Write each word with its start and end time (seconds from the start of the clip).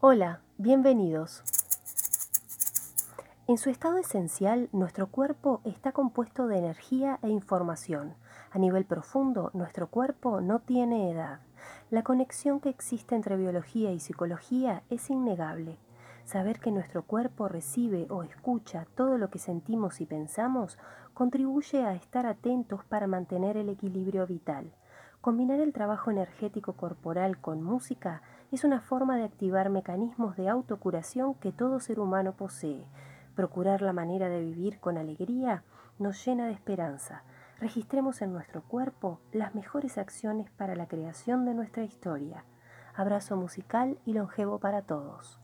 Hola, 0.00 0.38
bienvenidos. 0.58 1.42
En 3.48 3.58
su 3.58 3.68
estado 3.68 3.98
esencial, 3.98 4.68
nuestro 4.70 5.08
cuerpo 5.08 5.60
está 5.64 5.90
compuesto 5.90 6.46
de 6.46 6.56
energía 6.56 7.18
e 7.20 7.30
información. 7.30 8.14
A 8.52 8.60
nivel 8.60 8.84
profundo, 8.84 9.50
nuestro 9.54 9.88
cuerpo 9.88 10.40
no 10.40 10.60
tiene 10.60 11.10
edad. 11.10 11.40
La 11.90 12.04
conexión 12.04 12.60
que 12.60 12.68
existe 12.68 13.16
entre 13.16 13.36
biología 13.36 13.90
y 13.90 13.98
psicología 13.98 14.84
es 14.88 15.10
innegable. 15.10 15.78
Saber 16.24 16.60
que 16.60 16.70
nuestro 16.70 17.02
cuerpo 17.02 17.48
recibe 17.48 18.06
o 18.08 18.22
escucha 18.22 18.86
todo 18.94 19.18
lo 19.18 19.30
que 19.30 19.40
sentimos 19.40 20.00
y 20.00 20.06
pensamos 20.06 20.78
contribuye 21.12 21.84
a 21.84 21.94
estar 21.94 22.24
atentos 22.24 22.84
para 22.84 23.08
mantener 23.08 23.56
el 23.56 23.68
equilibrio 23.68 24.28
vital. 24.28 24.70
Combinar 25.20 25.58
el 25.58 25.72
trabajo 25.72 26.12
energético 26.12 26.74
corporal 26.74 27.38
con 27.38 27.60
música 27.60 28.22
es 28.52 28.62
una 28.62 28.80
forma 28.80 29.16
de 29.16 29.24
activar 29.24 29.68
mecanismos 29.68 30.36
de 30.36 30.48
autocuración 30.48 31.34
que 31.34 31.50
todo 31.50 31.80
ser 31.80 31.98
humano 31.98 32.34
posee. 32.36 32.84
Procurar 33.34 33.82
la 33.82 33.92
manera 33.92 34.28
de 34.28 34.40
vivir 34.40 34.78
con 34.78 34.96
alegría 34.96 35.64
nos 35.98 36.24
llena 36.24 36.46
de 36.46 36.52
esperanza. 36.52 37.24
Registremos 37.58 38.22
en 38.22 38.32
nuestro 38.32 38.62
cuerpo 38.62 39.20
las 39.32 39.56
mejores 39.56 39.98
acciones 39.98 40.50
para 40.50 40.76
la 40.76 40.86
creación 40.86 41.44
de 41.44 41.54
nuestra 41.54 41.82
historia. 41.82 42.44
Abrazo 42.94 43.36
musical 43.36 43.98
y 44.04 44.12
longevo 44.12 44.60
para 44.60 44.82
todos. 44.82 45.40